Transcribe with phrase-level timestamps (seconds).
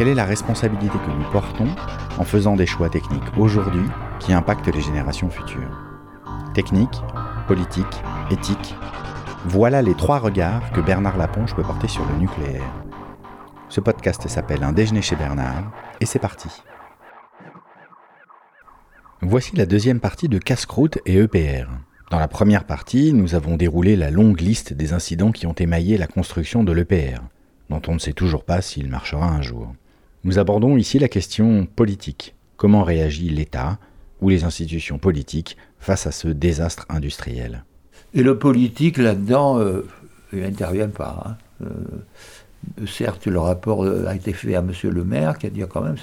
[0.00, 1.68] Quelle est la responsabilité que nous portons
[2.16, 3.84] en faisant des choix techniques aujourd'hui
[4.18, 5.78] qui impactent les générations futures
[6.54, 7.02] Technique,
[7.46, 7.84] politique,
[8.30, 8.74] éthique,
[9.44, 12.64] voilà les trois regards que Bernard Laponche peut porter sur le nucléaire.
[13.68, 16.48] Ce podcast s'appelle Un déjeuner chez Bernard, et c'est parti.
[19.20, 21.68] Voici la deuxième partie de Casse-Croûte et EPR.
[22.10, 25.98] Dans la première partie, nous avons déroulé la longue liste des incidents qui ont émaillé
[25.98, 27.20] la construction de l'EPR,
[27.68, 29.74] dont on ne sait toujours pas s'il marchera un jour.
[30.22, 32.34] Nous abordons ici la question politique.
[32.56, 33.78] Comment réagit l'État
[34.20, 37.64] ou les institutions politiques face à ce désastre industriel?
[38.12, 39.86] Et le politique, là-dedans, euh,
[40.32, 41.24] il n'intervient pas.
[41.24, 41.36] Hein.
[41.64, 44.72] Euh, certes, le rapport a été fait à M.
[44.82, 45.96] le maire, qui a dit quand même,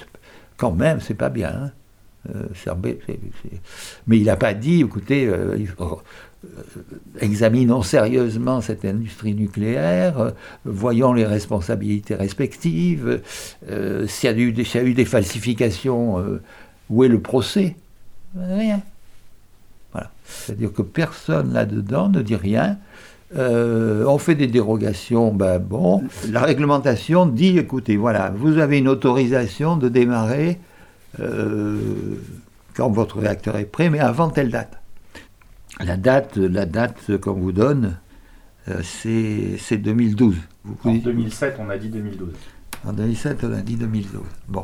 [0.56, 1.50] quand même, c'est pas bien.
[1.50, 1.72] Hein.
[2.34, 2.48] Euh,
[4.08, 5.30] mais il n'a pas dit, écoutez,
[7.20, 10.32] examinons sérieusement cette industrie nucléaire,
[10.64, 13.20] voyons les responsabilités respectives,
[14.06, 16.38] s'il y, a eu des falsifications,
[16.90, 17.74] où est le procès?
[18.36, 18.80] Rien.
[20.28, 22.78] C'est-à-dire que personne là-dedans ne dit rien.
[23.36, 26.02] Euh, on fait des dérogations, ben bon.
[26.30, 30.58] La réglementation dit, écoutez, voilà, vous avez une autorisation de démarrer
[31.20, 31.78] euh,
[32.74, 34.78] quand votre réacteur est prêt, mais avant telle date.
[35.80, 37.98] La date, la date qu'on vous donne,
[38.68, 40.36] euh, c'est 2012.
[40.84, 42.30] en 2007, on a dit 2012.
[42.86, 44.22] En 2007, on a dit 2012.
[44.48, 44.62] Bon.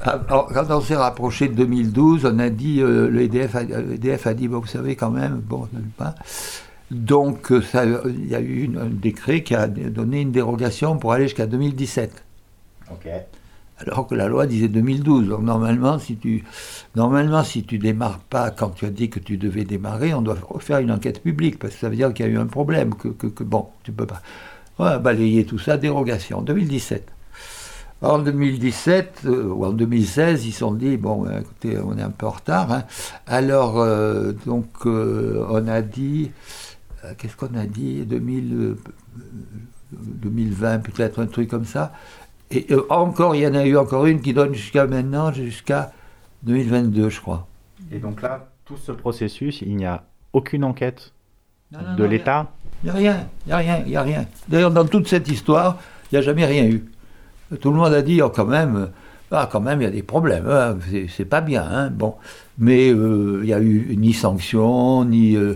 [0.00, 4.46] Alors, quand on s'est rapproché de 2012, on a dit, euh, le EDF a, dit,
[4.46, 6.14] vous savez quand même, bon, pas.
[6.90, 7.62] Donc, euh,
[8.06, 12.24] il y a eu un décret qui a donné une dérogation pour aller jusqu'à 2017.
[12.90, 13.08] Ok.
[13.78, 15.28] Alors que la loi disait 2012.
[15.28, 16.44] Donc, normalement, si tu,
[16.94, 20.36] normalement, si tu démarres pas quand tu as dit que tu devais démarrer, on doit
[20.60, 22.94] faire une enquête publique, parce que ça veut dire qu'il y a eu un problème,
[22.94, 24.22] que, que, bon, tu peux pas.
[24.78, 26.42] Ouais, balayer tout ça, dérogation.
[26.42, 27.10] 2017.
[28.02, 32.02] En 2017 euh, ou en 2016, ils se sont dit bon, ben, écoutez, on est
[32.02, 32.70] un peu en retard.
[32.70, 32.84] Hein.
[33.26, 36.30] Alors, euh, donc, euh, on a dit,
[37.16, 38.76] qu'est-ce qu'on a dit 2000,
[39.92, 41.92] 2020, peut-être un truc comme ça.
[42.50, 45.92] Et encore, il y en a eu encore une qui donne jusqu'à maintenant, jusqu'à
[46.44, 47.46] 2022, je crois.
[47.90, 51.12] Et donc là, tout ce processus, il n'y a aucune enquête
[51.72, 52.52] de l'État
[52.82, 54.26] Il n'y a rien, il n'y a rien, il n'y a rien.
[54.48, 55.78] D'ailleurs, dans toute cette histoire,
[56.10, 56.84] il n'y a jamais rien eu.
[57.60, 58.90] Tout le monde a dit, oh, quand même,
[59.30, 60.76] ah, quand même, il y a des problèmes, hein,
[61.08, 61.64] c'est pas bien.
[61.64, 62.14] Hein, bon.
[62.58, 65.54] Mais euh, il n'y a eu ni sanction, ni, euh,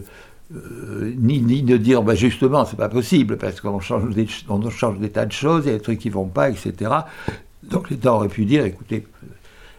[0.55, 4.69] euh, ni, ni, de dire, bah, justement, c'est pas possible, parce qu'on change, des, on
[4.71, 6.91] change des tas de choses, il y a des trucs qui vont pas, etc.
[7.63, 9.07] Donc l'État aurait pu dire, écoutez,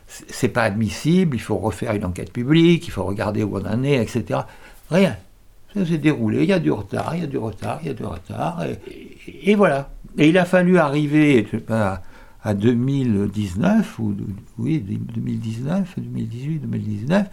[0.07, 3.83] c'est pas admissible, il faut refaire une enquête publique, il faut regarder où on en
[3.83, 4.41] est, etc.
[4.89, 5.17] Rien.
[5.73, 7.91] Ça s'est déroulé, il y a du retard, il y a du retard, il y
[7.91, 9.89] a du retard, et, et voilà.
[10.17, 12.01] Et il a fallu arriver, pas,
[12.43, 14.15] à 2019, ou
[14.57, 17.27] oui, 2019, 2018, 2019,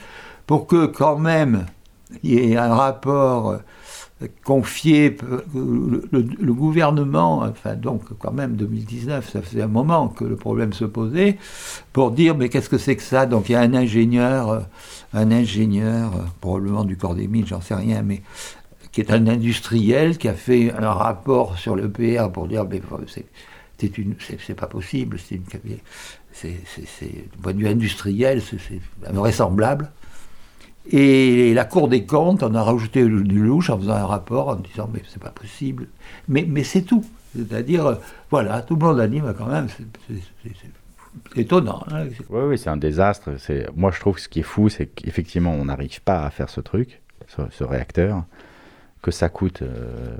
[0.46, 1.66] pour que quand même
[2.22, 3.58] il y ait un rapport euh,
[4.44, 5.16] confié,
[5.54, 10.72] le, le, gouvernement, enfin donc quand même 2019, ça faisait un moment que le problème
[10.72, 11.36] se posait,
[11.92, 13.26] pour dire mais qu'est-ce que c'est que ça?
[13.26, 14.60] Donc il y a un ingénieur, euh,
[15.12, 18.22] un ingénieur, euh, probablement du corps des mines, j'en sais rien, mais
[18.90, 22.80] qui est un industriel qui a fait un rapport sur le PR pour dire mais
[23.06, 23.26] c'est
[24.46, 25.42] c'est pas possible, c'est du
[27.42, 29.90] point de vue industriel, c'est invraisemblable.
[30.92, 34.56] Et la Cour des comptes en a rajouté du louche en faisant un rapport en
[34.56, 35.88] disant mais c'est pas possible.
[36.28, 37.04] Mais, mais c'est tout.
[37.36, 37.98] C'est-à-dire,
[38.30, 40.16] voilà, tout le monde a dit, mais quand même, c'est
[41.34, 41.82] étonnant.
[41.90, 42.06] Hein.
[42.30, 43.30] Oui, oui, c'est un désastre.
[43.74, 46.48] Moi, je trouve que ce qui est fou, c'est qu'effectivement, on n'arrive pas à faire
[46.48, 48.24] ce truc, ce, réacteur,
[49.02, 50.16] que ça coûte euh,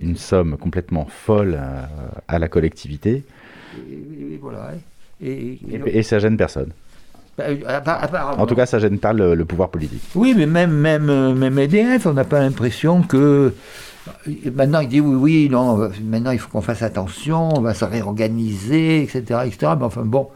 [0.00, 1.60] une somme complètement folle
[2.28, 3.24] à, la collectivité.
[3.90, 4.72] Et, voilà.
[5.20, 6.72] Et, et, ça gêne personne.
[7.38, 7.44] Bah,
[8.36, 10.02] en tout cas, ça gêne pas le, pouvoir politique.
[10.14, 13.54] Oui, mais même, même, euh, même EDF, on n'a pas l'impression que.
[14.54, 17.84] Maintenant, il dit oui, oui, non, maintenant il faut qu'on fasse attention, on va se
[17.84, 19.42] réorganiser, etc.
[19.46, 19.72] etc.
[19.78, 20.28] Mais enfin, bon,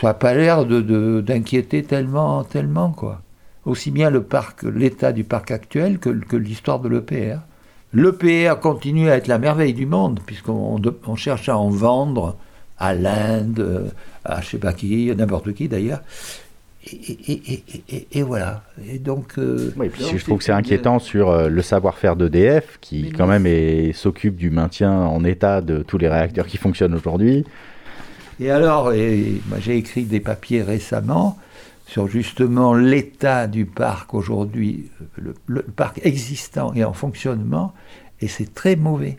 [0.00, 3.22] ça n'a pas l'air d'inquiéter de, tellement, tellement, quoi.
[3.64, 7.38] Aussi bien le parc, l'état du parc actuel que, que l'histoire de l'EPR.
[7.92, 12.36] L'EPR continue à être la merveille du monde, puisqu'on cherche à en vendre
[12.78, 13.90] à l'Inde,
[14.24, 16.00] à je sais pas qui, n'importe qui d'ailleurs.
[18.12, 18.62] Et, voilà.
[18.88, 23.26] Et donc, euh, je trouve que c'est inquiétant sur euh, le savoir-faire d'EDF, qui quand
[23.26, 27.44] même s'occupe du maintien en état de tous les réacteurs qui fonctionnent aujourd'hui.
[28.38, 31.36] Et alors, j'ai écrit des papiers récemment
[31.86, 37.72] sur justement l'état du parc aujourd'hui, le, parc existant et en fonctionnement,
[38.20, 39.16] et c'est très mauvais.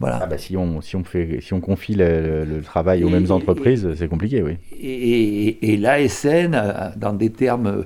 [0.00, 0.20] Voilà.
[0.22, 3.86] Ah bah si, on, si, on fait, si on confie le, travail aux mêmes entreprises,
[3.96, 4.56] c'est compliqué, oui.
[4.72, 7.84] Et, et, l'ASN, dans des termes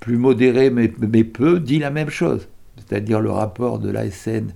[0.00, 2.48] plus, modérés mais, mais, peu, dit la même chose.
[2.76, 4.52] C'est-à-dire le rapport de l'ASN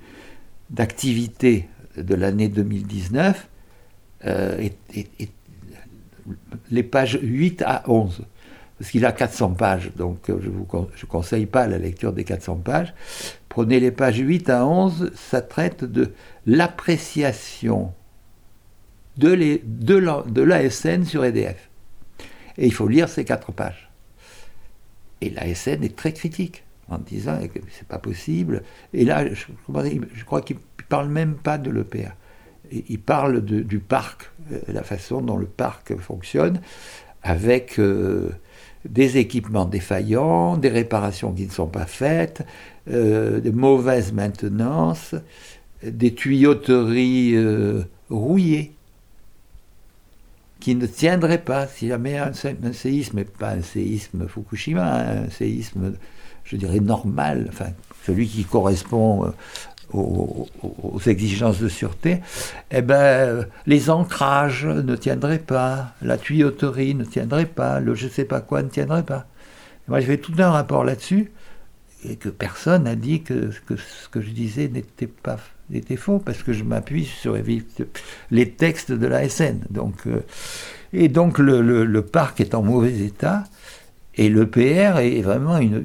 [0.71, 3.49] d'activité de l'année 2019
[4.25, 5.31] euh, est,
[6.71, 8.25] les pages 8 à 11
[8.82, 10.67] parce qu'il a 400 pages, donc euh, je ne vous
[11.06, 12.93] conseille pas la lecture des 400 pages.
[13.49, 16.11] Prenez les pages 8 à 11, ça traite de
[16.46, 17.93] l'appréciation
[19.19, 21.70] de, l'ASN sur EDF.
[22.58, 23.88] Et il faut lire ces quatre pages.
[25.20, 28.64] Et l'ASN est très critique en disant que c'est pas possible.
[28.94, 29.46] Et là, je,
[30.12, 32.17] je crois qu'il ne parle même pas de l'EPA.
[32.73, 36.61] Il parle du parc, euh, la façon dont le parc fonctionne,
[37.23, 38.32] avec euh,
[38.88, 42.44] des équipements défaillants, des réparations qui ne sont pas faites,
[42.90, 45.14] euh, de mauvaise maintenance,
[45.84, 48.73] des tuyauteries euh, rouillées
[50.61, 51.67] qui ne tiendraient pas.
[51.67, 52.32] Si jamais un,
[52.64, 55.94] un séisme, pas un séisme Fukushima, hein, un séisme,
[56.44, 57.70] je dirais, normal, enfin,
[58.05, 59.32] celui qui correspond
[59.93, 62.21] aux, exigences de sûreté,
[62.71, 68.25] eh ben, les ancrages ne tiendraient pas, la tuyauterie ne tiendrait pas, le je sais
[68.25, 69.27] pas quoi ne tiendrait pas.
[69.89, 71.31] moi, j'ai fait tout un rapport là-dessus,
[72.05, 75.39] et que personne n'a dit que, ce que je disais n'était pas
[75.73, 77.35] était faux, parce que je m'appuie sur
[78.31, 79.61] les textes de la SN.
[79.71, 80.21] Donc, euh,
[80.93, 83.44] et donc le, parc est en mauvais état,
[84.15, 85.83] et l'EPR est vraiment une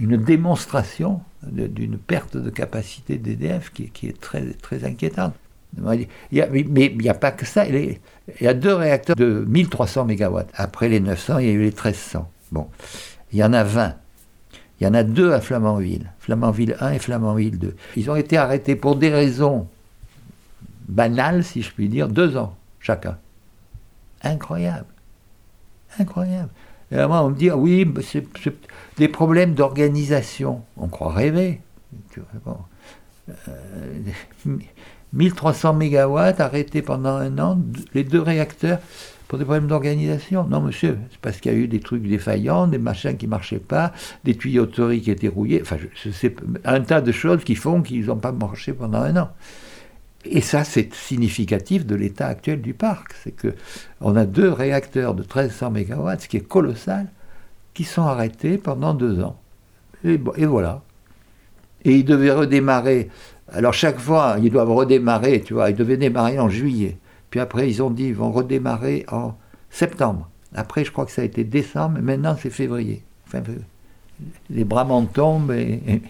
[0.00, 5.34] démonstration d'une perte de capacité d'EDF qui, qui, est très, très inquiétante.
[5.76, 7.66] Il y a, mais il n'y a pas que ça.
[7.66, 7.98] Il
[8.40, 10.40] y a deux réacteurs de 1300 MW.
[10.54, 12.28] Après les 900, il y a eu les 1300.
[12.52, 12.68] Bon,
[13.32, 13.94] il y en a 20.
[14.80, 16.10] Il y en a deux à Flamanville.
[16.18, 17.76] Flamanville 1 et Flamanville 2.
[17.96, 19.68] Ils ont été arrêtés pour des raisons
[20.88, 23.18] banales, si je puis dire, deux ans chacun.
[24.22, 24.86] Incroyable.
[25.98, 26.50] Incroyable.
[26.92, 28.26] Et à moi, on me dit, ah oui, c'est
[28.96, 30.62] des problèmes d'organisation.
[30.76, 31.60] On croit rêver.
[35.12, 37.58] 1300 MW arrêtés pendant un an,
[37.94, 38.78] les deux réacteurs
[39.28, 40.44] pour des problèmes d'organisation.
[40.44, 43.30] Non, monsieur, c'est parce qu'il y a eu des trucs défaillants, des machins qui ne
[43.30, 43.92] marchaient pas,
[44.24, 45.76] des tuyauteries qui étaient rouillées, enfin,
[46.12, 46.34] c'est
[46.64, 49.30] un tas de choses qui font qu'ils n'ont pas marché pendant un an.
[50.24, 53.14] Et ça, c'est significatif de l'état actuel du parc.
[53.24, 57.06] C'est qu'on a deux réacteurs de 1300 MW, ce qui est colossal,
[57.72, 59.38] qui sont arrêtés pendant deux ans.
[60.04, 60.82] Et, voilà.
[61.84, 63.08] Et ils devaient redémarrer.
[63.52, 66.98] Alors chaque fois, ils doivent redémarrer, tu vois, ils devaient démarrer en juillet.
[67.30, 69.36] Puis après, ils ont dit, ils vont redémarrer en
[69.70, 70.28] septembre.
[70.54, 73.02] Après, je crois que ça a été décembre, maintenant c'est février.
[73.26, 73.42] Enfin,
[74.50, 75.52] les bras m'en tombent.
[75.52, 76.02] Et,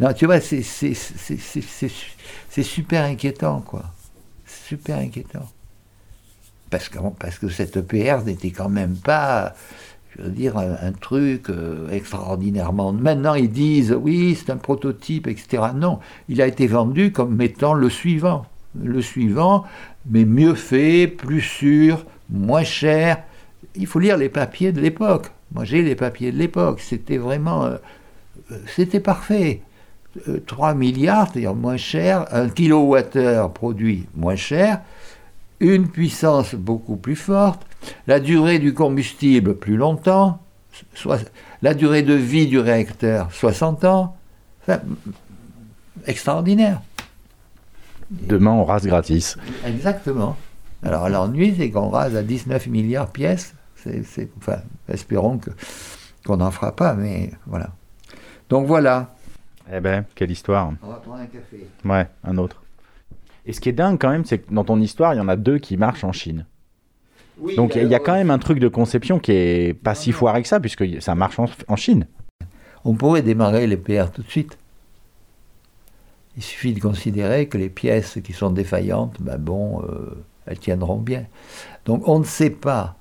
[0.00, 0.62] Non, tu vois, c'est
[2.62, 3.84] super inquiétant, quoi.
[4.44, 5.48] Super inquiétant.
[6.70, 9.54] Parce que, parce que cette EPR n'était quand même pas,
[10.16, 12.92] je veux dire, un, truc euh, extraordinairement.
[12.92, 15.62] Maintenant, ils disent, oui, c'est un prototype, etc.
[15.76, 18.46] Non, il a été vendu comme mettant le suivant.
[18.82, 19.64] Le suivant,
[20.10, 23.22] mais mieux fait, plus sûr, moins cher.
[23.76, 25.30] Il faut lire les papiers de l'époque.
[25.52, 26.80] Moi, j'ai les papiers de l'époque.
[26.80, 27.64] C'était vraiment.
[27.64, 27.76] Euh,
[28.50, 29.62] euh, c'était parfait.
[30.46, 34.80] 3 milliards, c'est-à-dire moins cher, un kilowattheure produit moins cher,
[35.60, 37.66] une puissance beaucoup plus forte,
[38.06, 40.40] la durée du combustible plus longtemps,
[40.94, 41.20] soit,
[41.62, 44.16] la durée de vie du réacteur 60 ans,
[46.06, 46.80] extraordinaire.
[48.10, 49.36] Demain, on rase gratis.
[49.66, 50.36] Exactement.
[50.82, 53.54] Alors l'ennui, c'est qu'on rase à 19 milliards pièces.
[53.76, 55.50] C'est, enfin, espérons que,
[56.24, 57.70] qu'on n'en fera pas, mais voilà.
[58.48, 59.13] Donc voilà,
[59.72, 60.72] eh ben, quelle histoire.
[60.82, 61.66] On va prendre un café.
[61.84, 62.62] Ouais, un autre.
[63.46, 65.28] Et ce qui est dingue quand même, c'est que dans ton histoire, il y en
[65.28, 66.46] a deux qui marchent en Chine.
[67.38, 70.12] Oui, Donc il y, a quand même un truc de conception qui est pas si
[70.12, 72.06] foiré que ça, puisque ça marche en, Chine.
[72.84, 74.56] On pourrait démarrer les PR tout de suite.
[76.36, 80.98] Il suffit de considérer que les pièces qui sont défaillantes, ben bon, euh, elles tiendront
[80.98, 81.26] bien.
[81.86, 82.96] Donc on ne sait pas,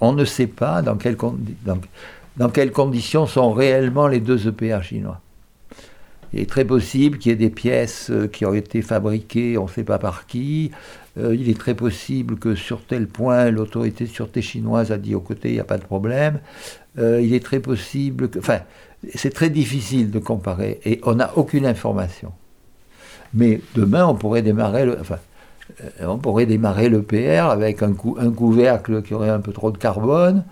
[0.00, 5.20] on ne sait pas dans quelles conditions sont réellement les deux EPR chinois.
[6.32, 9.64] Il est très possible qu'il y ait des pièces euh, qui ont été fabriquées, on
[9.64, 10.70] ne sait pas par qui.
[11.16, 15.14] Euh, il est très possible que sur tel point, l'autorité de sûreté chinoise a dit
[15.14, 16.40] au côté, il n'y a pas de problème.
[16.98, 18.38] Euh, il est très possible que...
[18.38, 18.60] Enfin,
[19.14, 22.32] c'est très difficile de comparer et on n'a aucune information.
[23.32, 24.98] Mais demain, on pourrait démarrer le...
[26.00, 29.78] on pourrait démarrer le PR avec un, un couvercle qui aurait un peu trop de
[29.78, 30.44] carbone,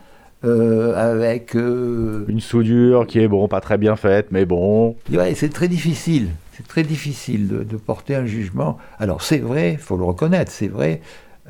[0.44, 1.56] euh, avec...
[1.56, 4.96] Euh, Une soudure qui est, bon, pas très bien faite, mais bon...
[5.12, 8.78] Ouais, c'est très difficile, c'est très difficile de, porter un jugement.
[8.98, 11.00] Alors c'est vrai, il faut le reconnaître, c'est vrai,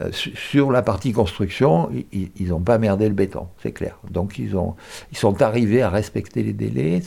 [0.03, 3.99] euh, sur la partie construction, ils n'ont pas merdé le béton, c'est clair.
[4.11, 4.75] Donc ils, ont,
[5.11, 7.00] ils sont arrivés à respecter les délais.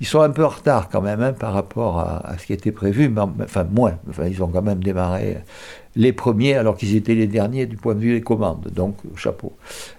[0.00, 2.72] Ils sont un peu en retard quand même hein, par rapport à, ce qui était
[2.72, 3.98] prévu, mais enfin moins.
[4.10, 5.38] Enfin, ils ont quand même démarré
[5.96, 8.68] les premiers alors qu'ils étaient les derniers du point de vue des commandes.
[8.74, 9.52] Donc chapeau.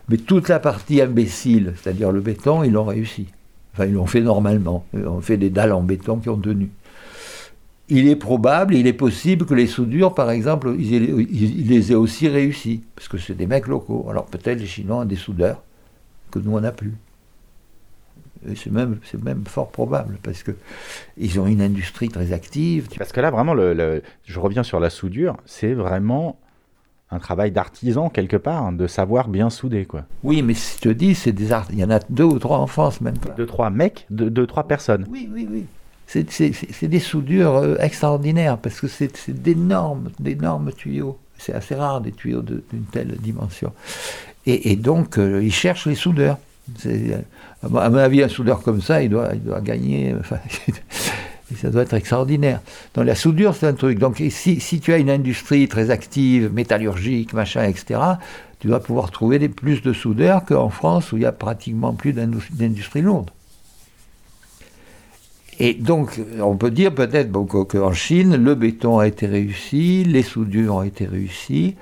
[0.08, 3.25] Mais toute la partie imbécile, c'est-à-dire le béton, ils l'ont réussi.
[3.74, 4.86] Enfin, ils l'ont fait normalement.
[4.94, 6.70] Ils ont fait des dalles en béton qui ont tenu
[7.89, 12.27] il est probable, il est possible que les soudures, par exemple, ils, les aient aussi
[12.27, 14.08] réussi, parce que c'est des mecs locaux.
[14.10, 15.63] Alors peut-être les Chinois ont des soudeurs
[16.31, 16.93] que nous on n'a plus.
[18.55, 22.88] C'est même, même fort probable, parce qu'ils ont une industrie très active.
[22.98, 26.39] Parce que là, vraiment, le, je reviens sur la soudure, c'est vraiment
[27.12, 29.86] un travail d'artisan quelque part, hein, de savoir bien souder.
[29.86, 30.05] quoi.
[30.24, 32.60] Oui, mais si je te dis, c'est des il y en a deux ou trois
[32.60, 33.15] en France même.
[33.36, 35.05] Deux, trois mecs, deux, deux trois personnes.
[35.10, 35.65] Oui, oui, oui
[36.09, 41.19] c'est des soudures euh, extraordinaires parce que c'est d'énormes, d'énormes tuyaux.
[41.37, 43.71] C'est assez rare des tuyaux d'une telle dimension.
[44.45, 46.37] Et, donc, euh, ils cherchent les soudeurs.
[47.63, 50.15] À mon avis, un soudeur comme ça, il doit, il doit gagner.
[51.55, 52.61] ça doit être extraordinaire.
[52.95, 53.99] Donc la soudure, c'est un truc.
[53.99, 57.99] Donc si, tu as une industrie très active, métallurgique, machin, etc.,
[58.59, 62.13] tu dois pouvoir trouver plus de soudeurs qu'en France où il y a pratiquement plus
[62.13, 63.29] d'industrie lourde.
[65.59, 70.75] Et donc, on peut dire peut-être qu'en Chine, le béton a été réussi, les soudures
[70.75, 71.75] ont été réussies.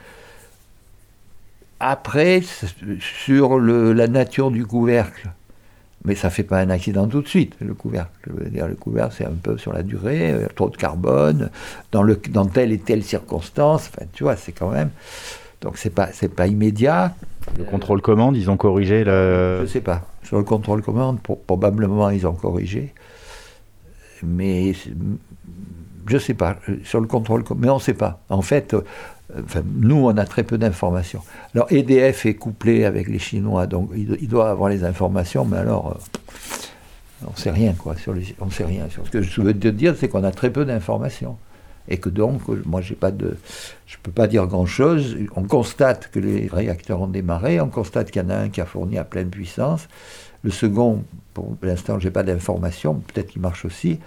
[1.80, 2.42] Après,
[3.00, 5.30] sur la nature du couvercle,
[6.06, 8.50] mais ça ne fait pas un accident tout de suite, le couvercle.
[8.50, 11.52] dire, le couvercle, c'est un peu sur la durée, euh, trop de carbone,
[11.92, 14.90] dans, le, dans telle et telle circonstance, enfin, tu vois, c'est quand même...
[15.62, 17.16] Donc, pas, c'est pas immédiat.
[17.58, 19.58] Le contrôle commande, ils ont corrigé le...
[19.58, 20.04] Je ne sais pas.
[20.24, 22.94] Sur le contrôle commande, probablement, ils ont corrigé
[24.24, 24.74] mais
[26.08, 28.22] je ne sais pas, sur le contrôle, mais on ne sait pas.
[28.30, 28.82] En fait, euh,
[29.76, 31.22] nous, on a très peu d'informations.
[31.54, 35.98] Alors, EDF est couplé avec les Chinois, donc il, doit avoir les informations, mais alors,
[35.98, 37.96] euh, on ne sait rien, quoi.
[37.98, 38.88] Sur les, on sait rien.
[38.90, 41.38] Ce que je veux te dire, c'est qu'on a très peu d'informations.
[41.90, 43.38] Et que donc, moi, pas de,
[43.86, 45.18] je ne peux pas dire grand-chose.
[45.36, 48.62] On constate que les réacteurs ont démarré, on constate qu'il y en a un qui
[48.62, 49.88] a fourni à pleine puissance.
[50.44, 51.04] Le second,
[51.34, 54.00] pour l'instant, je n'ai pas d'informations, peut-être qu'il marche aussi.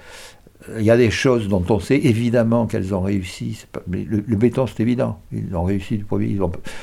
[0.77, 3.65] Il y a des choses dont on sait évidemment qu'elles ont réussi.
[3.91, 5.19] le, béton, c'est évident.
[5.33, 6.37] Ils ont réussi du premier.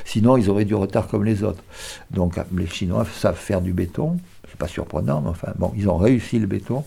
[0.04, 1.64] sinon, ils auraient du retard comme les autres.
[2.10, 4.18] Donc, les Chinois savent faire du béton.
[4.50, 6.84] C'est pas surprenant, mais enfin, bon, ils ont réussi le béton.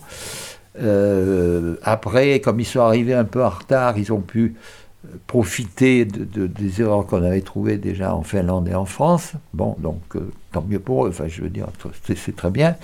[0.79, 4.55] Euh, après, comme ils sont arrivés un peu en retard, ils ont pu
[5.27, 9.33] profiter de, des erreurs qu'on avait trouvées déjà en Finlande et en France.
[9.53, 11.67] Bon, donc euh, tant mieux pour eux, enfin je veux dire,
[12.15, 12.75] c'est très bien.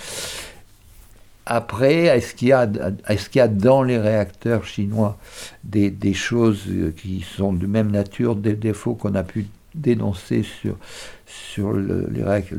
[1.45, 5.17] Après, est-ce qu'il y, est y, a dans les réacteurs chinois
[5.63, 10.43] des, des, choses euh, qui sont de même nature, des défauts qu'on a pu dénoncer
[10.43, 10.77] sur,
[11.25, 12.07] sur le,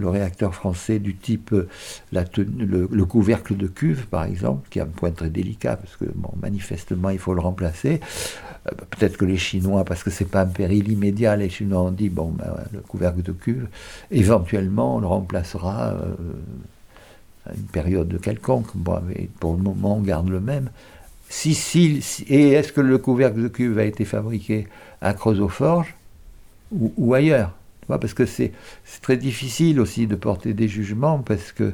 [0.09, 1.69] réacteur français du type euh,
[2.13, 6.05] la le, couvercle de cuve, par exemple, qui est un point très délicat, parce que
[6.41, 8.01] manifestement, il faut le remplacer.
[8.67, 11.91] Euh, peut-être que les Chinois, parce que c'est pas un péril immédiat, les Chinois ont
[11.91, 13.69] dit bon, ben, le couvercle de cuve,
[14.11, 16.15] éventuellement, on le remplacera euh,
[17.47, 18.69] à une période quelconque.
[18.75, 20.71] Bon, mais pour le moment, on garde le même.
[21.31, 24.67] Si, si, et est-ce que le couvercle de cuve a été fabriqué
[25.01, 25.95] à Creusoforge
[26.73, 27.53] ou, ou ailleurs
[27.97, 28.53] parce que c'est
[29.01, 31.73] très difficile aussi de porter des jugements, parce que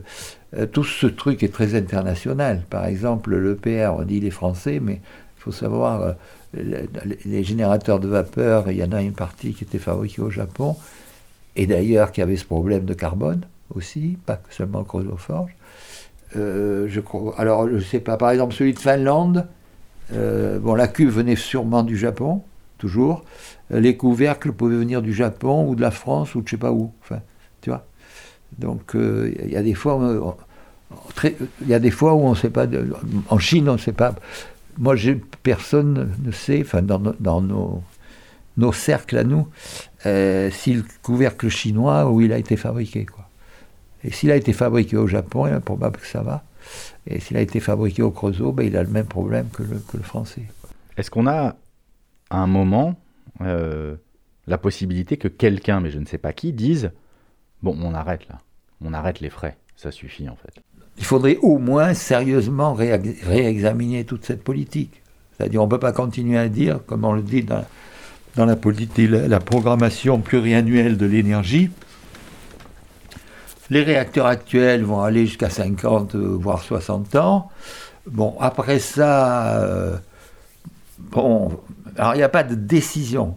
[0.56, 2.62] euh, tout ce truc est très international.
[2.70, 5.00] Par exemple, l'EPR, on dit les Français, mais
[5.38, 6.14] il faut savoir,
[6.54, 10.76] les générateurs de vapeur, il y en a une partie qui était fabriquée au Japon,
[11.56, 13.40] et d'ailleurs qui avait ce problème de carbone
[13.74, 15.50] aussi, pas seulement Chronoforge.
[16.36, 16.88] Euh,
[17.36, 19.46] alors, je ne sais pas, par exemple, celui de Finlande,
[20.12, 22.42] euh, bon, la cuve venait sûrement du Japon,
[22.78, 23.24] toujours.
[23.72, 26.56] Euh, les couvercles pouvaient venir du Japon ou de la France ou de je sais
[26.56, 26.92] pas où.
[27.02, 27.20] Enfin,
[27.60, 27.86] tu vois.
[28.58, 29.98] Donc, il y a des fois,
[31.24, 32.66] il y a des fois où on ne sait pas.
[33.28, 34.14] en Chine, on ne sait pas
[34.78, 34.94] moi,
[35.42, 37.00] personne ne sait, enfin, dans,
[38.56, 39.48] nos, cercles à nous,
[40.06, 43.06] euh, si le couvercle chinois, où il a été fabriqué.
[44.02, 46.44] Et s'il a été fabriqué au Japon, il est probable que ça va.
[47.06, 50.02] Et s'il a été fabriqué au Creusot, ben, il a le même problème que le,
[50.02, 50.42] français.
[50.96, 51.56] Est-ce qu'on a
[52.30, 52.98] un moment
[53.40, 53.96] euh,
[54.46, 56.92] la possibilité que quelqu'un, mais je ne sais pas qui, dise
[57.62, 58.40] bon, on arrête là,
[58.80, 60.62] on arrête les frais, ça suffit en fait.
[60.98, 65.02] Il faudrait au moins sérieusement réexaminer toute cette politique.
[65.36, 67.64] C'est-à-dire, on ne peut pas continuer à dire, comme on le dit dans,
[68.36, 71.70] la, politique, la programmation pluriannuelle de l'énergie,
[73.70, 77.50] les réacteurs actuels vont aller jusqu'à 50, euh, voire 60 ans.
[78.06, 79.96] Bon, après ça, euh,
[81.10, 81.52] bon,
[81.96, 83.36] alors il n'y a pas de décision.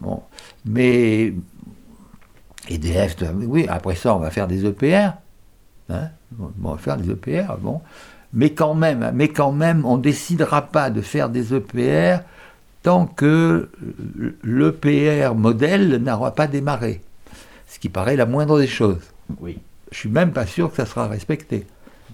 [0.00, 0.22] Bon,
[0.64, 1.34] mais
[2.68, 5.12] EDF, oui, après ça, on va faire des EPR.
[5.90, 6.08] Hein,
[6.62, 7.80] on va faire des EPR, bon.
[8.32, 12.18] Mais quand même, mais quand même, on ne décidera pas de faire des EPR
[12.82, 13.70] tant que
[14.42, 17.00] l'EPR modèle n'aura pas démarré.
[17.66, 19.12] Ce qui paraît la moindre des choses.
[19.40, 19.58] Oui.
[19.90, 21.66] Je suis même pas sûr que ça sera respecté.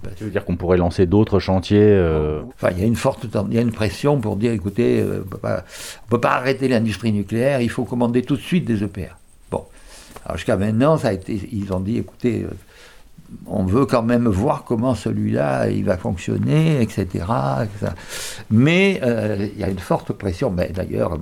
[0.02, 3.26] Ça veut dire qu'on pourrait lancer d'autres chantiers euh, il y a une forte,
[3.72, 5.60] pression pour dire, écoutez, euh, on ne
[6.08, 9.16] peut pas arrêter l'industrie nucléaire, il faut commander tout de suite des EPR.
[9.50, 9.64] Bon,
[10.34, 12.50] jusqu'à maintenant, ça ils ont dit, écoutez, euh,
[13.46, 17.24] on veut quand même voir comment celui-là il va fonctionner, etc.
[18.50, 19.00] Mais
[19.54, 20.50] il y a une forte pression.
[20.50, 21.18] D'ailleurs,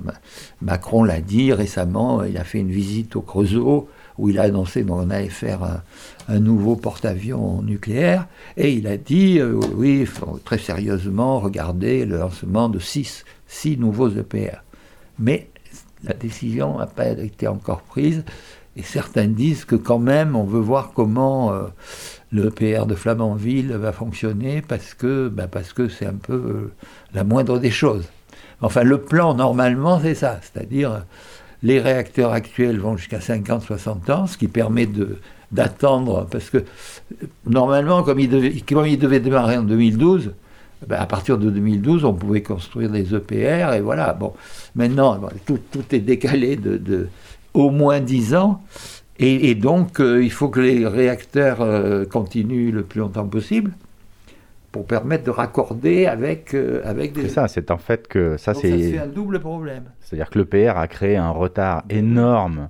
[0.61, 4.83] Macron l'a dit récemment, il a fait une visite au Creusot où il a annoncé
[4.83, 5.81] qu'on allait faire
[6.27, 12.17] un, nouveau porte-avions nucléaire, et il a dit, euh, oui, faut très sérieusement regarder le
[12.17, 14.63] lancement de six, six nouveaux EPR.
[15.17, 15.49] Mais
[16.03, 18.23] la décision n'a pas été encore prise,
[18.75, 21.63] et certains disent que quand même, on veut voir comment euh,
[22.31, 26.73] le EPR de Flamanville va fonctionner, parce que ben, parce que c'est un peu euh,
[27.13, 28.05] la moindre des choses.
[28.61, 31.05] Enfin, le plan, normalement, c'est ça, c'est-à-dire
[31.63, 34.87] les réacteurs actuels vont jusqu'à 50-60 ans, ce qui permet
[35.51, 36.63] d'attendre, parce que
[37.45, 40.33] normalement, comme ils devaient, démarrer en 2012,
[40.87, 44.13] ben, à partir de 2012, on pouvait construire des EPR, et voilà.
[44.13, 44.33] Bon,
[44.75, 45.59] maintenant, tout,
[45.91, 47.09] est décalé de,
[47.53, 48.61] au moins 10 ans,
[49.21, 53.73] et, donc euh, il faut que les réacteurs euh, continuent le plus longtemps possible
[54.71, 57.23] pour permettre de raccorder avec, euh, avec des...
[57.23, 58.97] C'est ça, c'est en fait que ça c'est...
[58.97, 59.85] un double problème.
[60.01, 62.69] C'est-à-dire que l'EPR a créé un retard énorme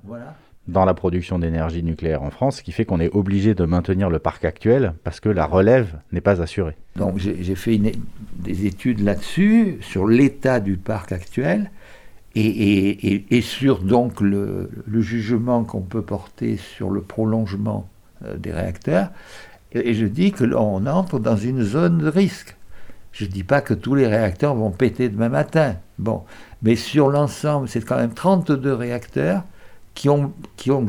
[0.68, 4.08] dans la production d'énergie nucléaire en France, ce qui fait qu'on est obligé de maintenir
[4.08, 6.76] le parc actuel parce que la relève n'est pas assurée.
[6.96, 11.70] Donc j'ai fait des études là-dessus, sur l'état du parc actuel,
[12.36, 17.88] et, et, et, sur donc le, le jugement qu'on peut porter sur le prolongement
[18.24, 19.10] euh, des réacteurs.
[19.72, 22.56] Et je dis que l'on entre dans une zone de risque.
[23.12, 25.76] Je ne dis pas que tous les réacteurs vont péter demain matin.
[25.98, 26.22] Bon,
[26.62, 29.42] mais sur l'ensemble, c'est quand même 32 réacteurs
[29.94, 30.86] qui ont, qui ont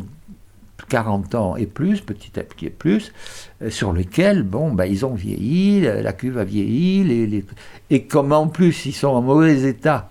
[0.91, 3.13] 40 ans et plus, petit à petit et plus,
[3.61, 7.43] euh, sur lesquels, bon, bah, ils ont vieilli, la cuve a vieilli,
[7.89, 10.10] et comme en plus ils sont en mauvais état,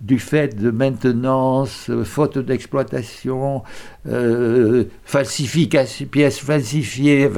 [0.00, 3.62] du fait de maintenance, euh, faute d'exploitation,
[4.06, 7.30] euh, falsification, pièces falsifiées.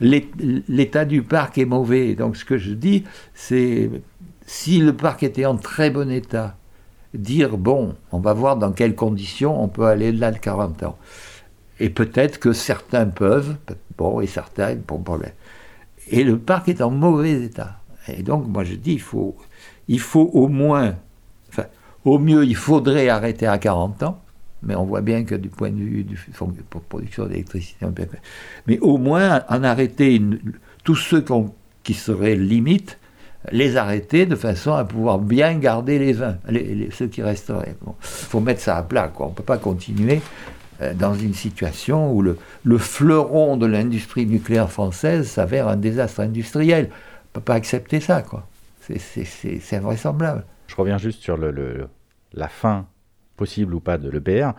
[0.00, 2.14] L'état du parc est mauvais.
[2.14, 3.90] Donc ce que je dis, c'est
[4.46, 6.56] si le parc était en très bon état,
[7.14, 10.98] dire bon, on va voir dans quelles conditions on peut aller là de 40 ans.
[11.78, 13.56] Et peut-être que certains peuvent,
[13.98, 15.32] bon, et certains, bon problème.
[16.08, 17.80] Et le parc est en mauvais état.
[18.08, 19.36] Et donc, moi je dis, il faut,
[19.88, 20.96] il faut au moins
[22.06, 24.20] au mieux, il faudrait arrêter à 40 ans,
[24.62, 27.84] mais on voit bien que du point de vue de la production d'électricité,
[28.66, 30.22] mais au moins en arrêter
[30.84, 31.24] tous ceux
[31.82, 32.98] qui seraient limites,
[33.52, 36.38] les arrêter de façon à pouvoir bien garder les 20,
[36.92, 37.76] ceux qui resteraient.
[37.84, 39.26] Il faut mettre ça à plat, quoi.
[39.26, 40.20] on ne peut pas continuer
[40.82, 46.20] euh, dans une situation où le, le fleuron de l'industrie nucléaire française s'avère un désastre
[46.20, 46.88] industriel.
[46.90, 48.46] On ne peut pas accepter ça, quoi.
[48.80, 50.44] C'est invraisemblable.
[50.66, 51.88] Je reviens juste sur le,
[52.36, 52.86] la fin
[53.36, 54.52] possible ou pas de l'EPR.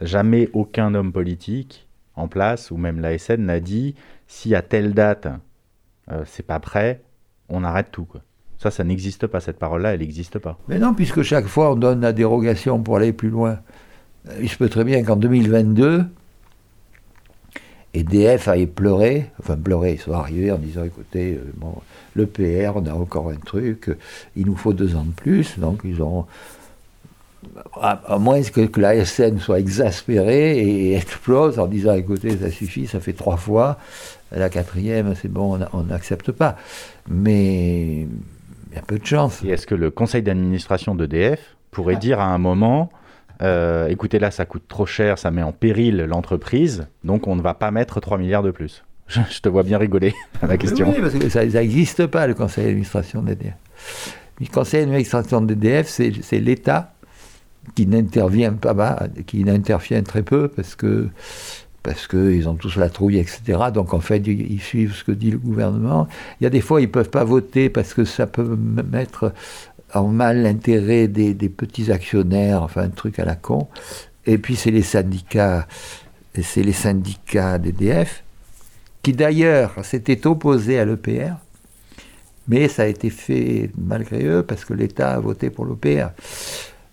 [0.00, 3.94] Jamais aucun homme politique en place, ou même l'ASN, n'a dit
[4.26, 5.28] si à telle date
[6.10, 7.02] euh, c'est pas prêt,
[7.48, 8.06] on arrête tout.
[8.58, 10.58] Ça, ça n'existe pas, cette parole-là, elle n'existe pas.
[10.68, 13.58] Mais non, puisque chaque fois on donne la dérogation pour aller plus loin.
[14.28, 16.04] Euh, il se peut très bien qu'en 2022,
[17.94, 21.74] EDF aille pleurer, enfin pleurer, ils sont arrivés en disant écoutez, euh, bon,
[22.14, 23.90] le PR, on a encore un truc,
[24.36, 26.26] il nous faut deux ans de plus, donc ils ont
[27.80, 32.86] à, moins que, que la SN soit exaspérée et explose en disant écoutez, ça suffit,
[32.86, 33.78] ça fait trois fois,
[34.32, 36.56] la quatrième, c'est bon, on n'accepte pas.
[37.08, 38.02] Mais
[38.70, 39.42] il y a peu de chance.
[39.44, 42.00] Et est-ce que le conseil d'administration d'EDF pourrait ah.
[42.00, 42.90] dire à un moment
[43.42, 47.40] euh, écoutez, là, ça coûte trop cher, ça met en péril l'entreprise, donc on ne
[47.40, 48.84] va pas mettre 3 milliards de plus?
[49.08, 50.90] Je, te vois bien rigoler à la question.
[50.90, 53.54] Oui, parce que ça n'existe pas, le conseil d'administration d'EDF.
[54.40, 56.92] Le conseil d'administration d'EDF, c'est l'État
[57.74, 61.08] qui n'intervient pas, qui n'intervient très peu parce que
[61.82, 63.58] parce qu'ils ont tous la trouille, etc.
[63.72, 66.08] Donc en fait, ils, suivent ce que dit le gouvernement.
[66.40, 69.32] Il y a des fois, ils ne peuvent pas voter parce que ça peut mettre
[69.94, 73.68] en mal l'intérêt des, petits actionnaires, enfin un truc à la con.
[74.26, 75.66] Et puis c'est les syndicats,
[76.40, 78.22] c'est les syndicats d'EDF
[79.02, 81.32] qui d'ailleurs s'étaient opposés à l'EPR,
[82.48, 86.08] mais ça a été fait malgré eux parce que l'État a voté pour l'EPR.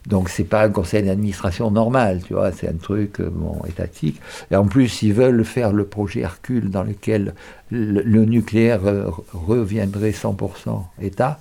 [0.07, 3.29] Donc c'est pas un conseil d'administration normal, tu vois, c'est un truc euh,
[3.67, 4.19] étatique.
[4.49, 7.35] Et en plus, ils veulent faire le projet Hercule dans lequel
[7.71, 11.39] le, nucléaire euh, reviendrait 100% État.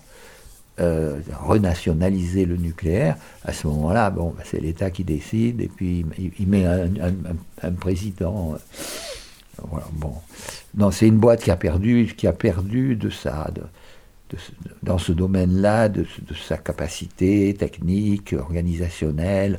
[0.79, 6.05] Euh, renationaliser le nucléaire, à ce moment-là, bon, bah, c'est l'État qui décide, et puis
[6.39, 8.59] il, met un, président.
[9.71, 10.13] voilà, bon.
[10.77, 13.09] Non, c'est une boîte qui a perdu, qui a perdu de
[14.83, 16.05] dans ce domaine-là, de,
[16.49, 19.59] sa capacité technique, organisationnelle.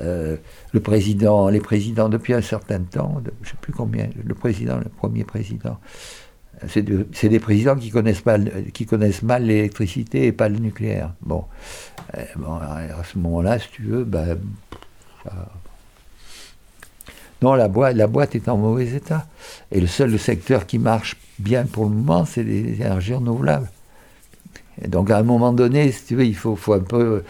[0.00, 0.36] Euh,
[0.72, 4.78] le président, les présidents depuis un certain temps, je ne sais plus combien, le président,
[4.78, 5.78] le premier président,
[6.68, 6.82] c'est
[7.28, 11.12] des présidents qui connaissent mal, qui connaissent mal l'électricité et pas le nucléaire.
[11.20, 11.44] Bon,
[12.16, 14.38] euh, à ce moment-là, si tu veux, ben,
[17.42, 19.26] non, la la boîte est en mauvais état.
[19.72, 23.68] Et le seul secteur qui marche bien pour le moment, c'est les énergies renouvelables
[24.86, 27.22] donc à un moment donné, si tu veux, il faut, faut un peu.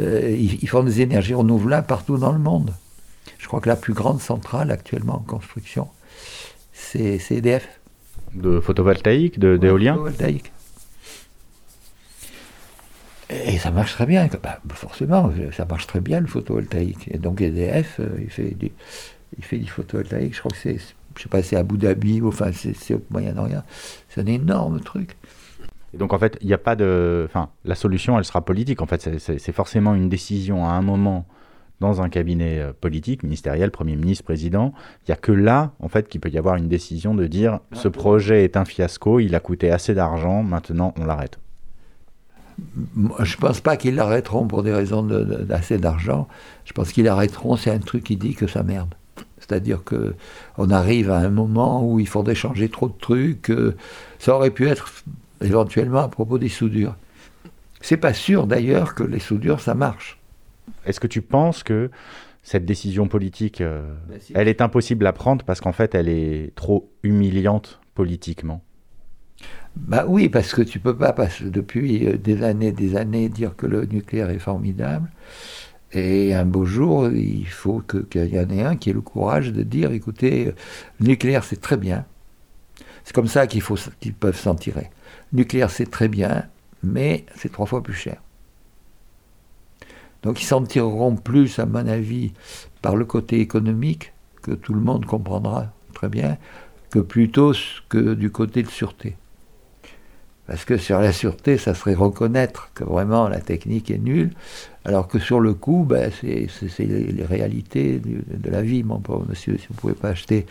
[0.00, 2.72] Euh, ils, font des énergies renouvelables partout dans le monde.
[3.38, 5.88] Je crois que la plus grande centrale actuellement en construction,
[6.72, 7.68] c'est EDF.
[8.34, 10.52] De photovoltaïque, d'éolien Photovoltaïque.
[13.30, 14.28] Et ça marche très bien.
[14.42, 17.08] Bah, forcément, ça marche très bien le photovoltaïque.
[17.10, 18.72] Et donc EDF, euh, il, fait du,
[19.36, 20.34] il fait du photovoltaïque.
[20.34, 20.78] Je crois que c'est,
[21.16, 23.62] je sais pas, c'est Abu Dhabi, enfin c'est au Moyen-Orient.
[24.08, 25.16] C'est un énorme truc.
[25.94, 27.24] Et donc en fait, il n'y a pas de.
[27.26, 28.80] Enfin, la solution, elle sera politique.
[28.80, 31.26] En fait, c'est forcément une décision à un moment
[31.82, 34.72] dans un cabinet euh, politique, ministériel, Premier ministre, Président.
[35.00, 37.58] Il n'y a que là, en fait, qu'il peut y avoir une décision de dire
[37.72, 41.38] ce projet est un fiasco, il a coûté assez d'argent, maintenant on l'arrête.
[43.18, 46.28] Je ne pense pas qu'ils l'arrêteront pour des raisons d'assez d'argent.
[46.64, 48.94] Je pense qu'ils l'arrêteront, c'est un truc qui dit que ça merde.
[49.38, 53.50] C'est-à-dire qu'on arrive à un moment où il faudrait changer trop de trucs.
[54.20, 54.92] ça aurait pu être
[55.42, 56.96] éventuellement à propos des soudures.
[57.80, 60.18] C'est pas sûr d'ailleurs que les soudures ça marche.
[60.86, 61.90] Est-ce que tu penses que
[62.42, 66.54] cette décision politique, euh, ben, elle est impossible à prendre parce qu'en fait elle est
[66.54, 68.62] trop humiliante politiquement?
[69.74, 73.56] Bah oui, parce que tu peux pas passer depuis euh, des années, des années dire
[73.56, 75.10] que le nucléaire est formidable.
[75.92, 79.52] Et un beau jour, il faut qu'il y en ait un qui ait le courage
[79.52, 80.52] de dire, écoutez,
[81.00, 82.04] le nucléaire c'est très bien.
[83.04, 84.90] C'est comme ça qu'il faut qu'ils peuvent s'en tirer.
[85.32, 86.44] Nucléaire, c'est très bien,
[86.82, 88.16] mais c'est trois fois plus cher.
[90.22, 92.32] Donc ils s'en tireront plus, à mon avis,
[92.80, 96.36] par le côté économique, que tout le monde comprendra très bien,
[96.90, 97.52] que plutôt
[97.88, 99.16] que du côté de sûreté.
[100.46, 104.32] Parce que sur la sûreté, ça serait reconnaître que vraiment la technique est nulle,
[104.84, 106.48] alors que sur le coup, ben, c'est
[106.80, 109.56] les, réalités de, la vie, mon pauvre monsieur.
[109.56, 110.46] Si vous ne pouvez pas acheter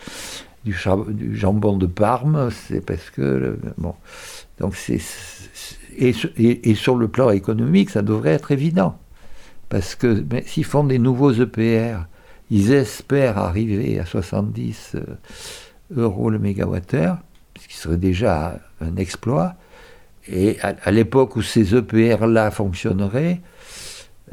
[0.63, 0.76] du,
[1.34, 3.58] jambon de Parme, c'est parce que...
[3.78, 3.95] bon,
[4.60, 5.00] donc c'est,
[5.97, 6.13] et,
[6.69, 8.97] et, sur le plan économique, ça devrait être évident.
[9.69, 12.06] Parce que s'ils font des nouveaux EPR,
[12.50, 15.02] ils espèrent arriver à 70 euh,
[15.95, 17.17] euros le mégawattheure,
[17.60, 19.56] ce qui serait déjà un exploit.
[20.28, 23.41] Et à, l'époque où ces EPR-là fonctionneraient,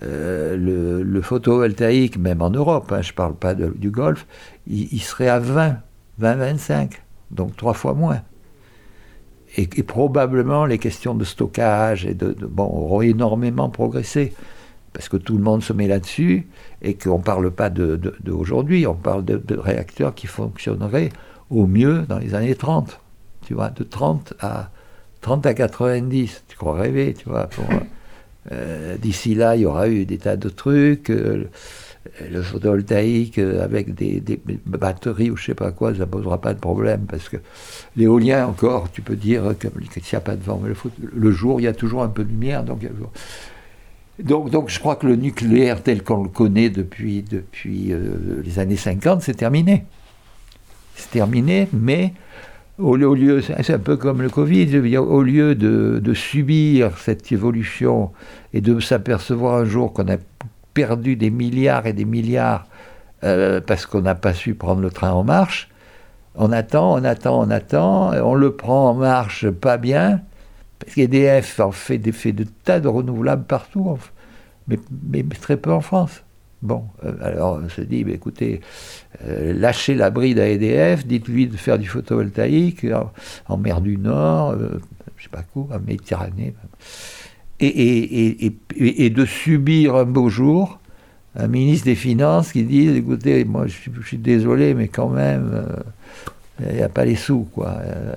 [0.03, 4.27] euh, le, photovoltaïque, même en Europe, hein, je ne parle pas du Golfe,
[4.67, 5.79] il, il, serait à 20,
[6.21, 6.93] 20-25,
[7.31, 8.23] donc trois fois moins
[9.57, 14.33] et, probablement les questions de stockage et de, bon, auront énormément progressé
[14.93, 16.47] parce que tout le monde se met là-dessus
[16.83, 21.11] et qu'on ne parle pas d'aujourd'hui, on parle de, réacteurs qui fonctionneraient
[21.51, 23.01] au mieux dans les années 30,
[23.47, 24.71] tu vois, de 30 à
[25.21, 27.49] 30 à 90, tu crois rêver, tu vois.
[28.53, 31.11] Euh, d'ici là, il y aura eu des tas de trucs.
[31.11, 31.45] Euh,
[32.31, 34.23] le photovoltaïque euh, avec des,
[34.67, 37.37] batteries ou je sais pas quoi, ça ne posera pas de problème parce que
[37.97, 40.71] l'éolien encore, tu peux dire qu'il n'y a pas de vent, mais
[41.15, 42.65] le, jour, il y a toujours un peu de lumière.
[42.65, 42.87] Donc,
[44.19, 48.59] donc, donc je crois que le nucléaire tel qu'on le connaît depuis, depuis euh, les
[48.59, 49.85] années 50, c'est terminé.
[50.97, 52.13] C'est terminé, mais
[52.79, 58.11] au, lieu, c'est un peu comme le Covid, au lieu de, de subir cette évolution
[58.53, 60.17] et de s'apercevoir un jour qu'on a
[60.79, 62.65] perdu des milliards et des milliards
[63.25, 65.69] euh, parce qu'on n'a pas su prendre le train en marche,
[66.37, 70.21] On attend, on attend, on attend, on le prend en marche pas bien,
[70.79, 73.99] parce qu'EDF en fait des faits de tas de renouvelables partout,
[74.69, 76.23] mais, mais, très peu en France.
[76.63, 78.61] Bon, euh, alors on se dit, bah, écoutez,
[79.25, 82.87] euh, lâchez la bride à EDF, dites-lui de faire du photovoltaïque
[83.49, 84.55] en, mer du Nord,
[85.17, 86.55] je sais pas quoi, en Méditerranée,
[87.61, 90.79] et, de subir un beau jour
[91.35, 95.67] un ministre des Finances qui dit, écoutez, moi je, suis désolé, mais quand même
[96.61, 97.79] il n'y a pas les sous, quoi.
[97.83, 98.15] Euh,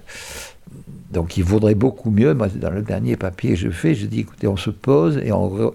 [1.12, 4.22] donc il vaudrait beaucoup mieux, moi dans le dernier papier que je fais, je dis
[4.22, 5.74] écoutez, on se pose et on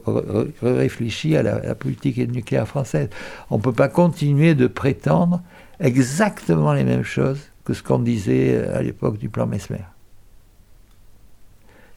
[0.62, 3.10] réfléchit à la, politique nucléaire française.
[3.50, 5.42] On ne peut pas continuer de prétendre
[5.78, 9.84] exactement les mêmes choses que ce qu'on disait à l'époque du plan Mesmer.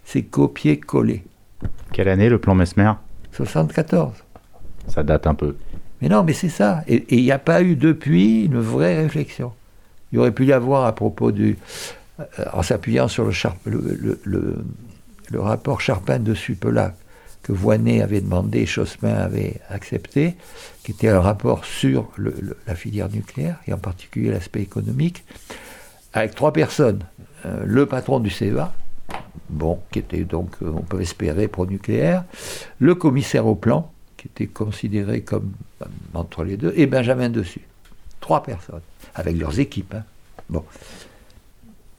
[0.03, 1.23] C'est copier-coller.
[1.99, 2.93] Quelle année le plan Mesmer?
[3.33, 4.13] 74.
[4.87, 5.57] Ça date un peu.
[6.01, 6.81] Mais non, mais c'est ça.
[6.87, 9.51] Et il n'y a pas eu depuis une vraie réflexion.
[10.13, 11.57] Il aurait pu y avoir à propos du.
[12.21, 13.29] Euh, en s'appuyant sur
[13.65, 16.93] le, le, rapport Charpin de Supela
[17.43, 20.37] que Voinet avait demandé, Chossemin avait accepté,
[20.85, 22.13] qui était un rapport sur
[22.65, 25.25] la filière nucléaire, et en particulier l'aspect économique,
[26.13, 27.03] avec trois personnes.
[27.45, 28.71] Euh, le patron du CEA,
[29.49, 32.23] bon, qui était donc, euh, on peut espérer, pro-nucléaire,
[32.79, 35.51] le commissaire au plan, qui était considéré comme
[36.13, 37.61] entre les deux, et Benjamin Dessus.
[38.19, 38.81] Trois personnes
[39.15, 39.95] avec leurs équipes.
[39.95, 40.03] Hein.
[40.49, 40.63] Bon.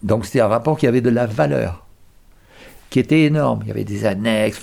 [0.02, 1.84] Donc c'était un rapport qui avait de la valeur,
[2.88, 3.60] qui était énorme.
[3.62, 4.62] Il y avait des annexes,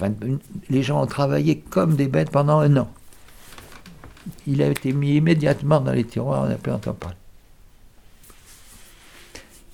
[0.70, 2.90] les gens ont travaillé comme des bêtes pendant un an.
[4.46, 7.16] Il a été mis immédiatement dans les tiroirs, on n'a plus entendu parler.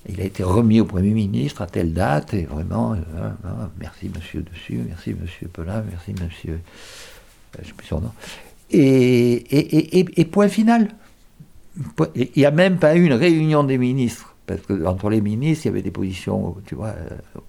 [0.10, 3.70] Il a été remis au Premier ministre à telle date, et vraiment, euh, hein, hein,
[3.80, 6.60] merci monsieur Dessus, merci monsieur Pelin, merci monsieur.
[7.56, 8.12] Euh, je sais plus son nom.
[8.70, 10.90] et point final.
[12.16, 15.66] Il n'y a même pas eu une réunion des ministres, parce que entre les ministres,
[15.66, 17.40] il y avait des positions, tu vois, euh,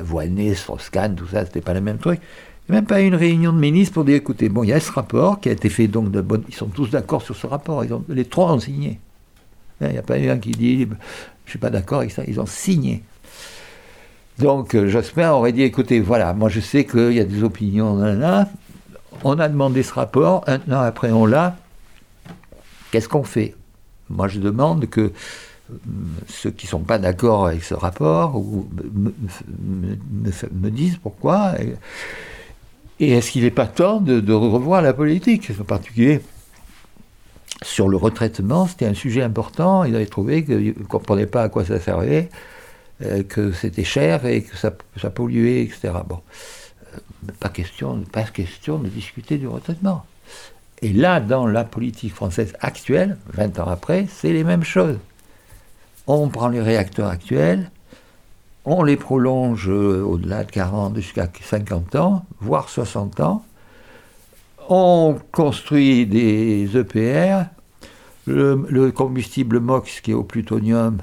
[0.00, 2.20] Voinet, Strauss-Kahn, tout ça, c'était pas le même truc.
[2.68, 4.68] Il n'y a même pas eu une réunion de ministres pour dire, écoutez, bon, il
[4.68, 6.44] y a ce rapport qui a été fait donc de bonne...
[6.48, 9.00] Ils sont tous d'accord sur ce rapport, ils ont, les trois ont signé.
[9.80, 10.86] Il n'y a pas eu un qui dit,
[11.48, 13.02] je ne suis pas d'accord avec ça, ils ont signé.
[14.38, 17.96] Donc euh, Jospin aurait dit, écoutez, voilà, moi je sais qu'il y a des opinions,
[17.96, 18.48] là,
[19.24, 21.56] on a demandé ce rapport, un an après on l'a,
[22.90, 23.54] Qu'est-ce qu'on fait?
[24.08, 25.12] Moi, je demande que euh,
[26.28, 31.54] ceux qui ne sont pas d'accord avec ce rapport ou me, disent pourquoi.
[32.98, 36.20] Et, est-ce qu'il n'est pas temps de, revoir la politique, en particulier?
[37.62, 39.84] Sur le retraitement C'était un sujet important.
[39.84, 42.28] Ils avaient trouvé qu'ils ne comprenaient pas à quoi ça servait,
[43.02, 44.70] euh, que c'était cher et que ça,
[45.10, 45.92] polluait, etc.
[46.06, 46.20] Bon,
[46.94, 46.98] euh,
[47.40, 50.04] pas question, pas question de discuter du retraitement.
[50.80, 54.98] Et là, dans la politique française actuelle, 20 ans après, c'est les mêmes choses.
[56.06, 57.70] On prend les réacteurs actuels,
[58.64, 63.44] on les prolonge euh, au-delà de 40 jusqu'à 50 ans, voire 60 ans.
[64.68, 67.46] On construit des EPR.
[68.26, 70.98] Le, combustible MOX qui est au plutonium,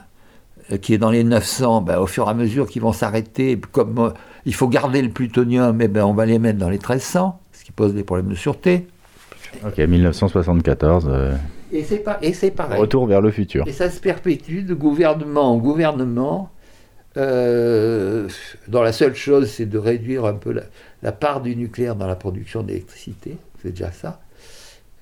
[0.71, 3.60] euh, qui est dans les 900, ben, au fur et à mesure qu'ils vont s'arrêter,
[3.71, 4.10] comme euh,
[4.45, 7.63] il faut garder le plutonium, eh ben, on va les mettre dans les 1300, ce
[7.63, 8.88] qui pose des problèmes de sûreté.
[9.65, 11.08] Ok, 1974.
[11.10, 11.36] Euh,
[11.71, 12.19] et c'est pas,
[12.56, 12.80] pareil.
[12.80, 13.67] Retour vers le futur.
[13.67, 16.51] Et ça se perpétue de gouvernement en gouvernement.
[17.17, 18.28] Euh,
[18.67, 20.54] dont la seule chose, c'est de réduire un peu
[21.01, 23.38] la, part du nucléaire dans la production d'électricité.
[23.65, 24.19] C'est déjà ça.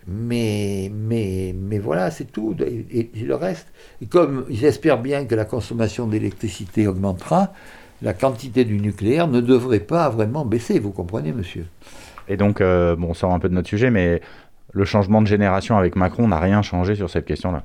[0.08, 2.56] Mais, mais, mais voilà, c'est tout.
[2.62, 3.68] Et, le reste,
[4.02, 7.52] et comme ils espèrent bien que la consommation d'électricité augmentera,
[8.02, 11.66] la quantité du nucléaire ne devrait pas vraiment baisser, vous comprenez, monsieur
[12.30, 14.22] Et donc, euh, bon, on sort un peu de notre sujet, mais
[14.72, 17.64] le changement de génération avec Macron n'a rien changé sur cette question-là.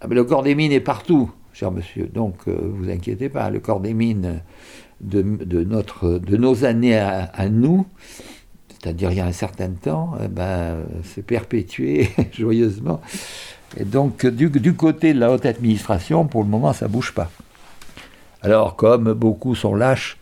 [0.00, 2.06] Ah, le corps des mines est partout, cher monsieur.
[2.06, 3.50] Donc, euh, vous inquiétez pas.
[3.50, 4.42] Le corps des mines
[5.00, 5.22] de,
[5.64, 7.86] notre, de nos années à, nous,
[8.84, 13.00] c'est-à-dire il y a un certain temps, eh ben, s'est perpétué joyeusement.
[13.78, 17.30] Et donc, du, côté de la haute administration, pour le moment, ça bouge pas.
[18.42, 20.18] Alors, comme beaucoup sont lâches,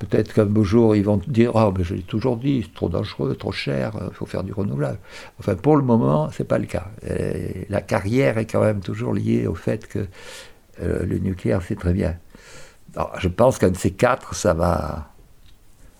[0.00, 3.36] Peut-être qu'un beau jour, ils vont dire oh, je l'ai toujours dit, c'est trop dangereux,
[3.36, 4.98] trop cher, il euh, faut faire du renouvelable.
[5.38, 6.88] Enfin, pour le moment, ce n'est pas le cas.
[7.70, 10.00] la carrière est quand même toujours liée au fait que
[10.82, 12.16] euh, le nucléaire, c'est très bien.
[13.18, 15.10] je pense qu'un de ces quatre, ça va.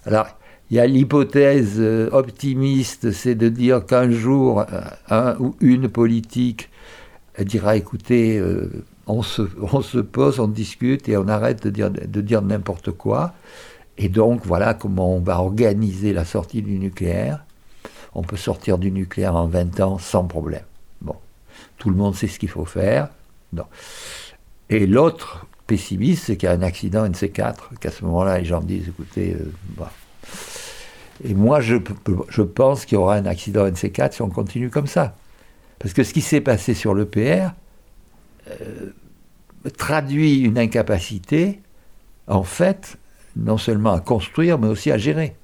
[0.04, 0.26] Alors,
[0.70, 4.64] il y a l'hypothèse euh, optimiste, c'est de dire qu'un jour,
[5.10, 6.70] un ou une politique
[7.38, 8.40] dira écoutez,
[9.06, 12.90] on, se, on, se, pose, on discute et on arrête de dire, de dire n'importe
[12.92, 13.34] quoi.
[13.96, 17.44] Et donc, voilà comment on va organiser la sortie du nucléaire.
[18.14, 20.64] On peut sortir du nucléaire en 20 ans sans problème.
[21.00, 21.16] Bon,
[21.78, 23.08] tout le monde sait ce qu'il faut faire.
[23.52, 23.66] Non.
[24.70, 28.60] Et l'autre pessimiste, c'est qu'il y a un accident NC4, qu'à ce moment-là, les gens
[28.60, 29.92] disent, écoutez, euh, bah.
[31.22, 31.76] Et moi, je,
[32.42, 35.16] pense qu'il y aura un accident NC4 si on continue comme ça.
[35.78, 37.50] Parce que ce qui s'est passé sur l'EPR
[38.48, 38.90] euh,
[39.76, 41.60] traduit une incapacité,
[42.26, 42.96] en fait,
[43.36, 45.36] non seulement à construire, mais aussi à gérer.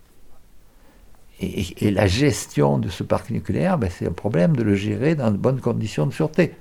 [1.41, 5.31] Et, la gestion de ce parc nucléaire, ben, c'est un problème de le gérer dans
[5.31, 6.55] de bonnes conditions de sûreté.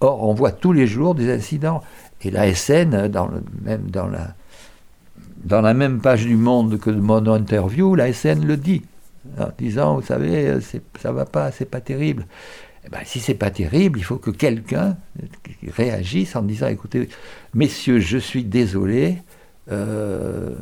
[0.00, 1.82] Or, on voit tous les jours des incidents.
[2.22, 4.34] Et la SN, dans, le, même dans, la,
[5.44, 8.82] dans la même page du Monde que de mon interview, la SN le dit,
[9.38, 10.58] en disant, vous savez,
[11.00, 12.26] ça va pas, c'est pas terrible.
[12.84, 14.96] Eh ben, si c'est pas terrible, il faut que quelqu'un
[15.76, 17.08] réagisse en disant, écoutez,
[17.54, 19.18] messieurs, je suis désolé,
[19.72, 20.54] euh,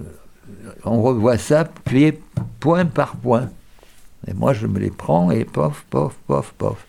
[0.85, 1.69] on revoit ça
[2.61, 3.51] point par point.
[4.27, 6.87] Et moi, je me les prends et pof, pof, pof, pof.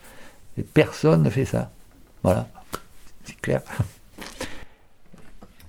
[0.58, 1.72] Et personne ne fait ça.
[2.24, 2.48] Voilà,
[3.26, 3.62] c'est clair.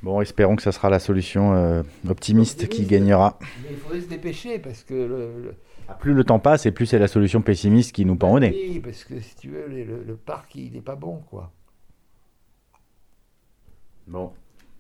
[0.07, 3.41] Bon, espérons que ça sera la solution euh, optimiste qui gagnera.
[3.41, 5.53] Mais il faudrait se dépêcher parce que
[5.89, 8.39] ah, plus le temps passe et plus c'est la solution pessimiste qui nous pend au
[8.39, 8.53] nez.
[8.55, 11.51] Oui, parce que si tu veux, le, parc il n'est pas bon, quoi.
[14.07, 14.31] Bon,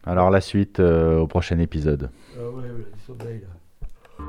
[0.04, 2.08] alors la suite euh, au prochain épisode.
[2.38, 2.68] Ah ouais,
[3.04, 4.24] sommeil, là.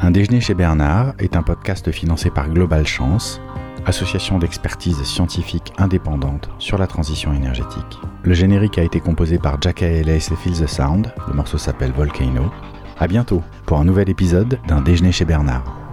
[0.00, 3.40] Un déjeuner chez Bernard est un podcast financé par Global Chance
[3.86, 7.98] association d'expertise scientifique indépendante sur la transition énergétique.
[8.22, 11.92] Le générique a été composé par Jack Ellis et Feel the Sound, le morceau s'appelle
[11.92, 12.50] Volcano.
[12.98, 15.87] A bientôt pour un nouvel épisode d'un déjeuner chez Bernard.